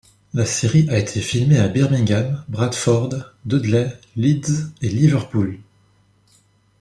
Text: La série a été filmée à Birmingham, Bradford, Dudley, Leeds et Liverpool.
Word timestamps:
La 0.33 0.47
série 0.47 0.89
a 0.89 0.97
été 0.97 1.21
filmée 1.21 1.59
à 1.59 1.67
Birmingham, 1.67 2.43
Bradford, 2.47 3.35
Dudley, 3.45 3.93
Leeds 4.15 4.71
et 4.81 4.89
Liverpool. 4.89 5.59